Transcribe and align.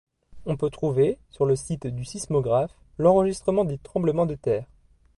On 0.47 0.57
peut 0.57 0.71
trouver, 0.71 1.19
sur 1.29 1.45
le 1.45 1.55
site 1.55 1.85
du 1.85 2.03
sismographe, 2.05 2.71
l'enregistrement 2.97 3.65
des 3.65 3.77
tremblements 3.77 4.25
de 4.25 4.33
terre. 4.33 4.65